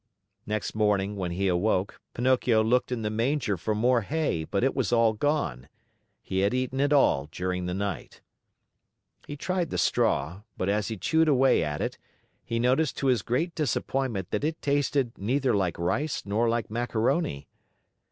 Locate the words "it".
4.63-4.73, 6.79-6.91, 11.81-11.99, 14.43-14.59